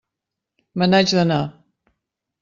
[0.81, 1.41] Me n'haig d'anar.